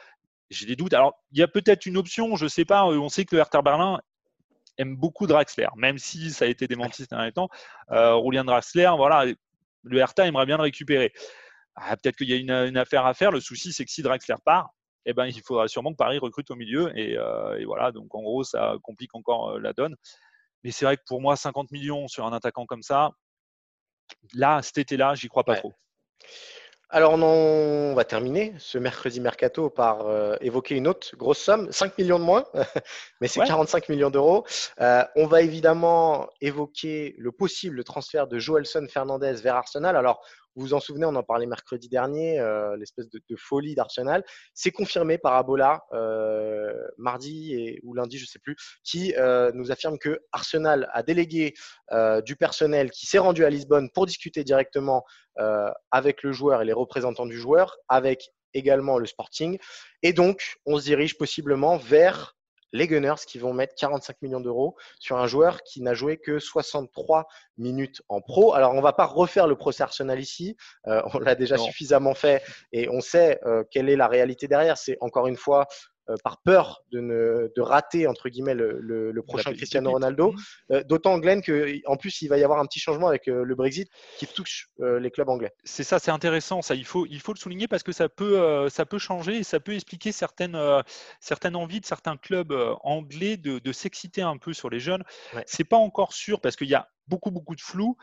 [0.49, 0.95] j'ai des doutes.
[0.95, 2.87] Alors il y a peut-être une option, je sais pas.
[2.87, 4.01] On sait que le Hertha Berlin
[4.79, 7.49] aime beaucoup Draxler, même si ça a été démenti ces derniers temps.
[7.91, 9.27] Euh, Draxler, voilà,
[9.83, 11.13] le Hertha aimerait bien le récupérer.
[11.75, 13.31] Ah, peut-être qu'il y a une, affaire à faire.
[13.31, 14.71] Le souci, c'est que si Draxler part,
[15.05, 16.93] eh ben, il faudra sûrement que Paris recrute au milieu.
[16.97, 19.97] Euh, et, voilà, donc en gros, ça complique encore euh, la donne.
[20.65, 23.11] Mais c'est vrai que pour moi, 50 millions sur un attaquant comme ça,
[24.35, 25.73] là, cet été-là, j'y crois pas trop.
[26.91, 31.99] Alors, on, va terminer ce mercredi mercato par euh, évoquer une autre grosse somme, 5
[31.99, 32.47] millions de moins,
[33.21, 34.47] mais c'est 45 millions d'euros.
[34.81, 39.97] Euh, on va évidemment évoquer le possible transfert de Joelson Fernandez vers Arsenal.
[39.97, 40.25] Alors,
[40.57, 44.25] vous vous en souvenez, on en parlait mercredi dernier, euh, l'espèce de, folie d'Arsenal.
[44.55, 49.71] C'est confirmé par Abola euh, mardi ou lundi, je ne sais plus, qui euh, nous
[49.71, 51.55] affirme que Arsenal a délégué
[52.25, 55.05] du personnel qui s'est rendu à Lisbonne pour discuter directement
[55.91, 59.59] avec le joueur et les représentants du joueur, avec également le Sporting.
[60.03, 62.37] Et donc, on se dirige possiblement vers
[62.73, 66.39] les Gunners qui vont mettre 45 millions d'euros sur un joueur qui n'a joué que
[66.39, 67.27] 63
[67.57, 68.55] minutes en pro.
[68.55, 70.57] Alors, on ne va pas refaire le procès Arsenal ici.
[70.87, 74.79] Euh, on l'a déjà suffisamment fait et on sait euh, quelle est la réalité derrière.
[74.79, 75.67] C'est encore une fois
[76.25, 80.33] par peur de, ne, de rater entre guillemets le, le, prochain Cristiano Ronaldo.
[80.33, 80.39] Mhm.
[80.71, 83.55] Euh, d'autant Glenn qu'en plus il va y avoir un petit changement avec euh, le
[83.55, 85.53] Brexit qui touche les clubs anglais.
[85.65, 86.63] C'est ça, c'est intéressant.
[86.63, 89.43] Ça, il faut, il faut le souligner parce que ça peut, ça peut changer et
[89.43, 90.59] ça peut expliquer certaines,
[91.21, 95.03] certaines envies de certains clubs anglais de, de s'exciter un peu sur les jeunes.
[95.47, 97.97] C'est pas encore sûr parce qu'il y a beaucoup beaucoup de flou.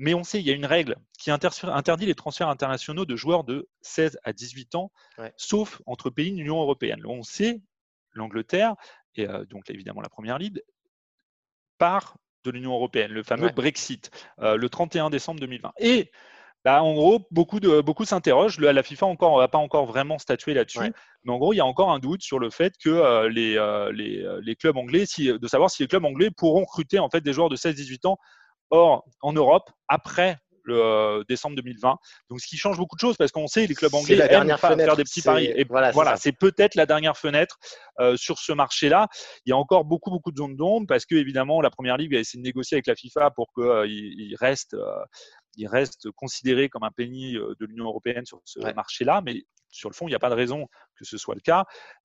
[0.00, 3.42] Mais on sait, il y a une règle qui interdit les transferts internationaux de joueurs
[3.42, 4.92] de 16 à 18 ans,
[5.36, 7.02] sauf entre pays de l'Union européenne.
[7.04, 7.60] On sait,
[8.12, 8.76] l'Angleterre,
[9.16, 10.62] et euh, donc évidemment la Première Ligue,
[11.78, 15.72] part de l'Union européenne, le fameux Brexit, euh, le 31 décembre 2020.
[15.78, 16.12] Et
[16.64, 18.60] bah, en gros, beaucoup, de, beaucoup s'interrogent.
[18.60, 20.92] La FIFA encore n'a pas encore vraiment statué là-dessus,
[21.24, 23.54] mais en gros, il y a encore un doute sur le fait que euh, les,
[23.92, 27.20] les, les, clubs anglais, si, de savoir si les clubs anglais pourront recruter en fait
[27.20, 28.18] des joueurs de 16-18 ans
[28.70, 31.96] Or, en Europe, après le euh, décembre 2020.
[32.30, 34.62] Donc, ce qui change beaucoup de choses parce qu'on sait les clubs anglais la dernière
[34.64, 35.46] aiment faire des petits paris.
[35.56, 37.58] Et voilà, c'est peut-être la dernière fenêtre
[37.98, 39.08] euh, sur ce marché-là.
[39.46, 42.14] Il y a encore beaucoup, beaucoup de zones d'ombre parce que, évidemment, la première ligue
[42.14, 44.76] a essayé de négocier avec la FIFA pour qu'il euh, reste.
[45.56, 49.94] il reste considéré comme un pays de l'Union européenne sur ce marché-là, mais sur le
[49.94, 51.64] fond, il n'y a pas de raison que ce soit le cas.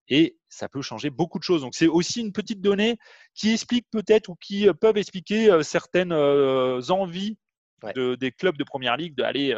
[0.09, 1.61] Et ça peut changer beaucoup de choses.
[1.61, 2.97] Donc, c'est aussi une petite donnée
[3.33, 7.37] qui explique peut-être ou qui euh, peuvent expliquer euh, certaines euh, envies
[7.95, 9.53] des clubs de première ligue d'aller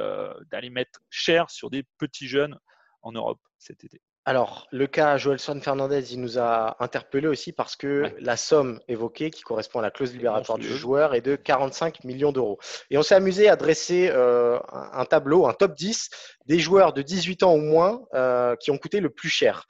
[0.50, 2.58] d'aller mettre cher sur des petits jeunes
[3.04, 4.02] en Europe cet été.
[4.28, 9.30] Alors, le cas Joelson Fernandez, il nous a interpellé aussi parce que la somme évoquée,
[9.30, 12.58] qui correspond à la clause libératoire du joueur, est de 45 millions d'euros.
[12.90, 16.10] Et on s'est amusé à dresser euh, un tableau, un top 10
[16.48, 19.68] des joueurs de 18 ans ou moins euh, qui ont coûté le plus cher.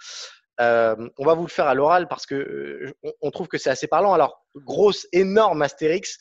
[0.61, 3.87] Euh, on va vous le faire à l'oral parce que on, trouve que c'est assez
[3.87, 4.13] parlant.
[4.13, 6.17] Alors, grosse, énorme astérix,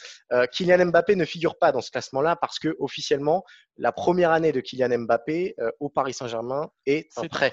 [0.50, 3.44] Kylian Mbappé ne figure pas dans ce classement-là parce que officiellement,
[3.76, 7.52] la première année de Kylian Mbappé au Paris Saint-Germain est un prêt.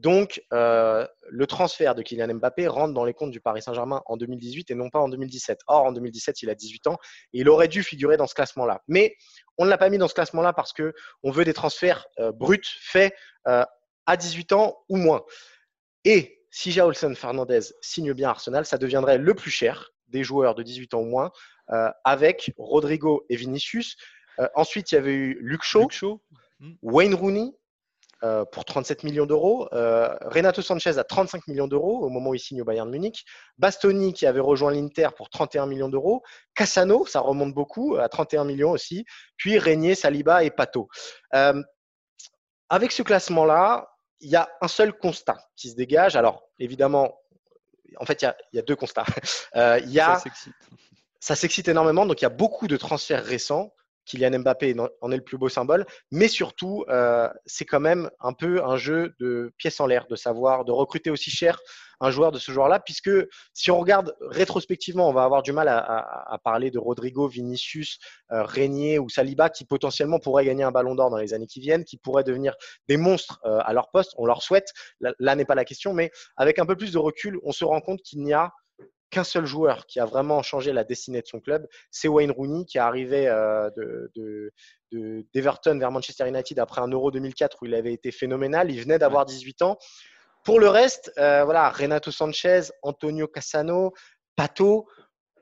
[0.00, 4.16] Donc, euh, le transfert de Kylian Mbappé rentre dans les comptes du Paris Saint-Germain en
[4.16, 5.60] 2018 et non pas en 2017.
[5.66, 6.96] Or, en 2017, il a 18 ans
[7.34, 8.82] et il aurait dû figurer dans ce classement-là.
[8.88, 9.14] Mais
[9.58, 12.62] on ne l'a pas mis dans ce classement-là parce qu'on veut des transferts euh, bruts
[12.80, 13.14] faits
[13.46, 13.62] euh,
[14.06, 15.22] à 18 ans ou moins.
[16.06, 20.62] Et si Jaolson Fernandez signe bien Arsenal, ça deviendrait le plus cher des joueurs de
[20.62, 21.30] 18 ans ou moins,
[22.02, 23.96] avec Rodrigo et Vinicius.
[24.56, 25.88] ensuite, il y avait eu Luke Shaw,
[26.58, 26.72] hmm.
[26.82, 27.52] Wayne Rooney,
[28.22, 29.68] euh, pour 37 millions d'euros.
[29.72, 33.24] Euh, Renato Sanchez à 35 millions d'euros au moment où il signe au Bayern Munich.
[33.56, 36.22] Bastoni qui avait rejoint l'Inter pour 31 millions d'euros.
[36.54, 39.06] Cassano, ça remonte beaucoup, à 31 millions aussi.
[39.38, 40.88] Puis Régnier, Saliba et Pato.
[41.34, 41.62] Euh,
[42.68, 43.88] avec ce classement-là,
[44.20, 46.14] il y a un seul constat qui se dégage.
[46.14, 47.18] Alors, évidemment,
[47.96, 49.06] en fait, il y a, deux constats.
[49.54, 50.22] il y a,
[51.20, 53.72] ça s'excite énormément, donc il y a beaucoup de transferts récents.
[54.10, 58.32] Kylian Mbappé en est le plus beau symbole, mais surtout, euh, c'est quand même un
[58.32, 61.58] peu un jeu de pièces en l'air, de savoir, de recruter aussi cher
[62.00, 63.10] un joueur de ce joueur-là, puisque
[63.52, 67.98] si on regarde rétrospectivement, on va avoir du mal à, parler de Rodrigo, Vinicius,
[68.32, 71.60] euh, Régnier ou Saliba qui potentiellement pourraient gagner un ballon d'or dans les années qui
[71.60, 72.54] viennent, qui pourraient devenir
[72.88, 74.14] des monstres euh, à leur poste.
[74.16, 77.38] On leur souhaite, là n'est pas la question, mais avec un peu plus de recul,
[77.42, 78.50] on se rend compte qu'il n'y a
[79.10, 82.64] qu'un seul joueur qui a vraiment changé la destinée de son club, c'est Wayne Rooney
[82.64, 84.52] qui est arrivé euh, de,
[85.34, 88.70] d'Everton vers Manchester United après un Euro 2004 où il avait été phénoménal.
[88.70, 89.78] Il venait d'avoir 18 ans.
[90.44, 93.92] Pour le reste, euh, voilà, Renato Sanchez, Antonio Cassano,
[94.36, 94.88] Pato,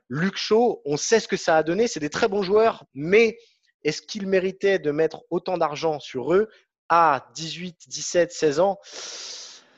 [0.09, 1.87] Luke Shaw, on sait ce que ça a donné.
[1.87, 3.37] C'est des très bons joueurs, mais
[3.83, 6.49] est-ce qu'ils méritaient de mettre autant d'argent sur eux
[6.89, 8.79] à 18, 17, 16 ans?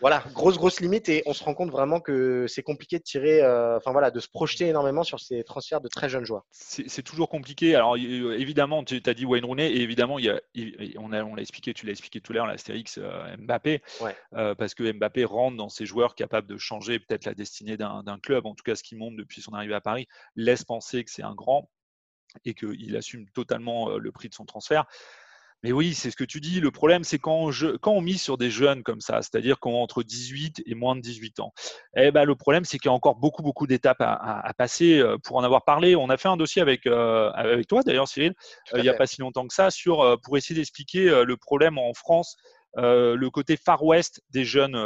[0.01, 3.41] Voilà, grosse, grosse limite et on se rend compte vraiment que c'est compliqué de tirer,
[3.41, 6.43] euh, enfin voilà, de se projeter énormément sur ces transferts de très jeunes joueurs.
[6.51, 7.75] C'est toujours compliqué.
[7.75, 10.41] Alors évidemment, tu as dit Wayne Rooney et évidemment, il y a,
[10.99, 13.83] on l'a on expliqué, tu l'as expliqué tout à l'heure, l'Astérix euh, Mbappé,
[14.33, 18.19] euh, parce que Mbappé rentre dans ces joueurs capables de changer peut-être la destinée d'un
[18.23, 21.11] club, en tout cas ce qui montre depuis son arrivée à Paris, laisse penser que
[21.11, 21.69] c'est un grand
[22.45, 24.85] et qu'il assume totalement le prix de son transfert.
[25.63, 26.59] Mais oui, c'est ce que tu dis.
[26.59, 30.01] Le problème, c'est quand, quand on mise sur des jeunes comme ça, c'est-à-dire qu'on entre
[30.01, 31.53] 18 et moins de 18 ans,
[31.95, 35.17] eh ben, le problème, c'est qu'il y a encore beaucoup, beaucoup d'étapes à, passer euh,
[35.23, 35.95] pour en avoir parlé.
[35.95, 38.33] On a fait un dossier avec, euh, avec toi, d'ailleurs, Cyril,
[38.73, 41.77] euh, il n'y a pas si longtemps que ça, sur, pour essayer d'expliquer le problème
[41.77, 42.37] en France.
[42.75, 44.77] le côté Far West des jeunes,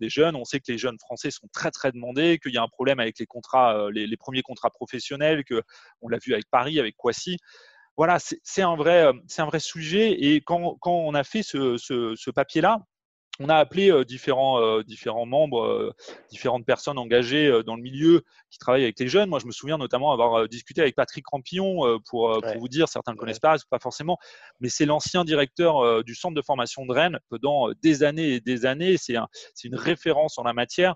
[0.00, 2.62] des jeunes, on sait que les jeunes français sont très très demandés, qu'il y a
[2.62, 5.62] un problème avec les contrats, les, les, premiers contrats professionnels, que
[6.02, 7.38] on l'a vu avec Paris, avec Kwasi
[7.96, 10.12] voilà, c'est un, vrai, un vrai sujet.
[10.24, 12.80] Et quand, on a fait ce, papier-là,
[13.40, 15.94] on a appelé différents, différents membres,
[16.30, 19.28] différentes personnes engagées dans le milieu qui travaillent avec les jeunes.
[19.28, 23.16] Moi, je me souviens notamment avoir discuté avec Patrick Rampillon pour, vous dire, certains ne
[23.16, 24.18] le connaissent pas, pas forcément,
[24.60, 28.66] mais c'est l'ancien directeur du centre de formation de Rennes pendant des années et des
[28.66, 28.96] années.
[28.98, 29.14] C'est
[29.64, 30.94] une référence en la matière.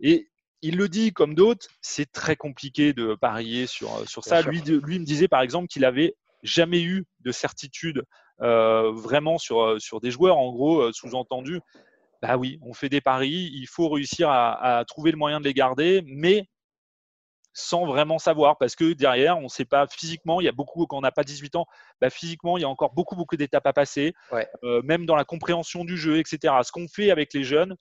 [0.00, 0.28] Et
[0.64, 4.40] il le dit comme d'autres, c'est très compliqué de parier sur, euh, sur ça.
[4.40, 8.02] Lui, lui me disait par exemple qu'il avait jamais eu de certitude
[8.40, 10.38] euh, vraiment sur, euh, sur des joueurs.
[10.38, 11.60] En gros, sous-entendu,
[12.22, 15.52] bah oui, on fait des paris, il faut réussir à, trouver le moyen de les
[15.52, 16.48] garder, mais
[17.52, 20.86] sans vraiment savoir, parce que derrière, on ne sait pas physiquement, il y a beaucoup,
[20.86, 21.66] quand on n'a pas 18 ans,
[22.00, 24.14] bah physiquement, il y a encore beaucoup, beaucoup d'étapes à passer,
[24.62, 26.54] même dans la compréhension du jeu, etc.
[26.62, 27.76] Ce qu'on fait avec les jeunes,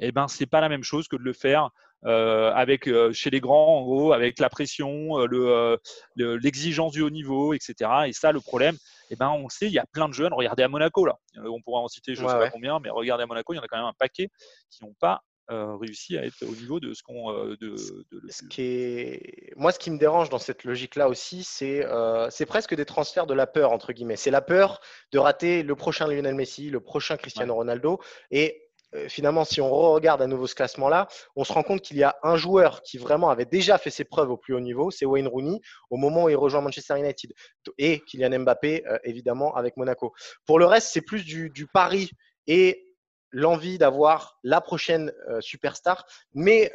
[0.00, 1.70] eh ben, ce n'est pas la même chose que de le faire
[2.06, 5.76] euh, avec euh, chez les grands, en gros, avec la pression, euh,
[6.16, 7.90] l'exigence du haut niveau, etc.
[8.06, 8.76] Et ça, le problème,
[9.10, 10.32] eh ben, on sait, il y a plein de jeunes.
[10.32, 11.16] Regardez à Monaco, là.
[11.36, 13.58] On pourra en citer, je ne sais pas combien, mais regardez à Monaco, il y
[13.58, 14.28] en a quand même un paquet
[14.70, 17.32] qui n'ont pas réussi à être au niveau de ce qu'on.
[17.32, 19.52] de, ce qui est...
[19.56, 21.84] Moi, ce qui me dérange dans cette logique-là aussi, c'est
[22.30, 24.16] c'est presque des transferts de la peur, entre guillemets.
[24.16, 24.80] C'est la peur
[25.10, 27.98] de rater le prochain Lionel Messi, le prochain Cristiano Ronaldo.
[28.30, 28.67] Et euh,
[29.08, 32.16] finalement, si on regarde à nouveau ce classement-là, on se rend compte qu'il y a
[32.22, 35.28] un joueur qui vraiment avait déjà fait ses preuves au plus haut niveau, c'est Wayne
[35.28, 37.32] Rooney, au moment où il rejoint Manchester United.
[37.76, 40.12] Et Kylian Mbappé, euh, évidemment, avec Monaco.
[40.46, 42.10] Pour le reste, c'est plus du, du pari
[42.46, 42.84] et
[43.30, 46.06] l'envie d'avoir la prochaine euh, superstar.
[46.34, 46.72] Mais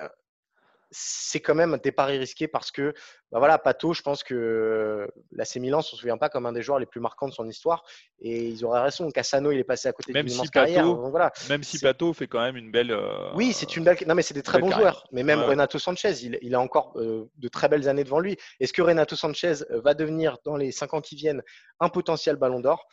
[0.96, 2.94] c'est quand même des paris risqués parce que,
[3.32, 6.78] bah voilà, Pato, je pense que l'AC Milan, se souvient pas comme un des joueurs
[6.78, 7.84] les plus marquants de son histoire.
[8.20, 9.10] Et ils auraient raison.
[9.10, 10.86] Cassano, il est passé à côté d'une immense carrière.
[10.86, 11.32] voilà.
[11.50, 12.92] Même si Pato fait quand même une belle.
[12.92, 13.98] Euh, oui, c'est une belle.
[14.08, 15.08] Non, mais c'est des très bons joueurs.
[15.12, 18.38] Mais même Renato Sanchez, il, a encore euh, de très belles années devant lui.
[18.60, 21.42] Est-ce que Renato Sanchez euh, va devenir, dans les cinq ans qui viennent,
[21.80, 22.88] un potentiel ballon d'or?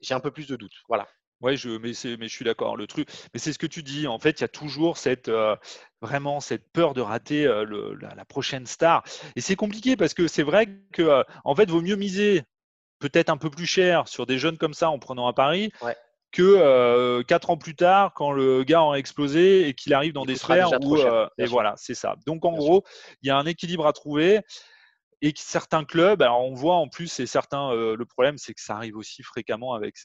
[0.00, 0.76] J'ai un peu plus de doutes.
[0.88, 1.08] Voilà.
[1.40, 2.76] Oui, je, mais, mais je suis d'accord.
[2.76, 4.06] Le truc, mais c'est ce que tu dis.
[4.06, 5.54] En fait, il y a toujours cette euh,
[6.00, 9.02] vraiment cette peur de rater euh, le, la, prochaine star.
[9.36, 12.42] Et c'est compliqué parce que c'est vrai que euh, en fait, vaut mieux miser
[12.98, 15.72] peut-être un peu plus cher sur des jeunes comme ça en prenant un pari.
[16.30, 20.36] Que quatre ans plus tard, quand le gars a explosé et qu'il arrive dans des
[20.36, 20.98] sphères où
[21.38, 22.16] et voilà, c'est ça.
[22.26, 22.84] Donc en gros,
[23.22, 24.42] il y a un équilibre à trouver
[25.22, 28.60] et que certains clubs, alors on voit en plus, c'est certains, le problème, c'est que
[28.60, 29.96] ça arrive aussi fréquemment avec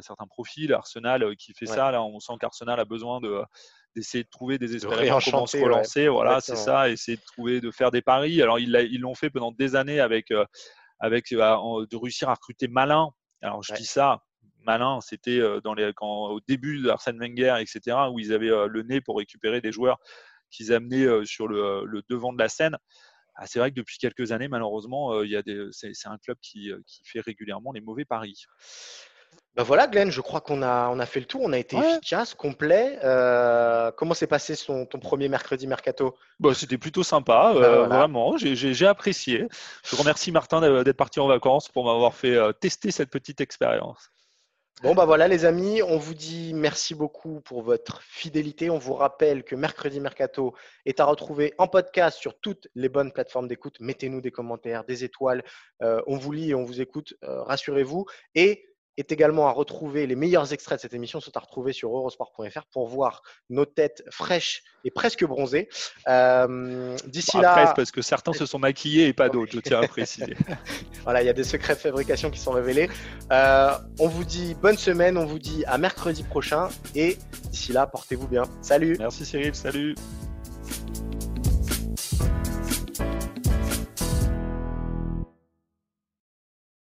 [0.00, 0.72] certains profils.
[0.72, 3.42] Arsenal qui fait ça, là, on sent qu'Arsenal a besoin de
[3.94, 6.08] d'essayer de trouver des espérances comment se relancer.
[6.08, 8.40] Voilà, c'est ça, essayer de trouver, de faire des paris.
[8.42, 10.32] Alors ils l'ont fait pendant des années avec,
[11.00, 13.10] avec de réussir à recruter malin.
[13.42, 14.22] Alors je dis ça,
[14.64, 19.00] malin, c'était dans les, quand, au début d'Arsène Wenger, etc., où ils avaient le nez
[19.00, 19.98] pour récupérer des joueurs
[20.50, 22.76] qu'ils amenaient sur le, le, devant de la scène.
[23.40, 26.36] Ah, c'est vrai que depuis quelques années, malheureusement, il y a des, c'est, un club
[26.42, 28.34] qui, qui fait régulièrement les mauvais paris.
[29.58, 31.76] Ben voilà, Glenn, je crois qu'on a, on a fait le tour, on a été
[31.76, 32.96] efficace, complet.
[33.02, 36.14] Euh, comment s'est passé son, ton premier mercredi mercato?
[36.38, 39.48] Bah, C'était plutôt sympa, ben euh, vraiment, j'ai j'ai apprécié.
[39.82, 44.12] Je remercie Martin d'être parti en vacances pour m'avoir fait euh, tester cette petite expérience.
[44.84, 48.70] Bon, bah voilà, les amis, on vous dit merci beaucoup pour votre fidélité.
[48.70, 50.54] On vous rappelle que Mercredi Mercato
[50.86, 53.78] est à retrouver en podcast sur toutes les bonnes plateformes d'écoute.
[53.80, 55.42] Mettez-nous des commentaires, des étoiles.
[55.82, 58.06] Euh, on vous lit et on vous écoute, rassurez-vous.
[58.36, 58.68] Et
[58.98, 60.06] est également à retrouver.
[60.06, 64.02] Les meilleurs extraits de cette émission sont à retrouver sur eurosport.fr pour voir nos têtes
[64.10, 65.68] fraîches et presque bronzées.
[66.08, 67.72] Euh, d'ici bah, là.
[67.74, 70.36] parce que certains se sont maquillés et pas d'autres, je tiens à préciser.
[71.04, 72.90] voilà, il y a des secrets de fabrication qui sont révélés.
[73.32, 77.16] Euh, on vous dit bonne semaine, on vous dit à mercredi prochain et
[77.50, 78.42] d'ici là, portez-vous bien.
[78.62, 78.96] Salut.
[78.98, 79.94] Merci Cyril, salut.